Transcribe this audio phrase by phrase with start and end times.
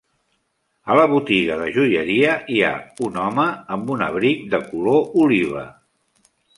[0.93, 2.73] A la botiga de joieria hi ha
[3.11, 3.47] un home
[3.79, 5.71] amb un abric de color oliva.